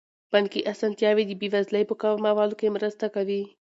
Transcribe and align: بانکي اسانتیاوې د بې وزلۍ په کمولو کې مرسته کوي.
بانکي 0.31 0.61
اسانتیاوې 0.71 1.23
د 1.27 1.31
بې 1.39 1.47
وزلۍ 1.53 1.83
په 1.87 1.95
کمولو 2.01 2.55
کې 2.59 2.73
مرسته 2.75 3.05
کوي. 3.15 3.41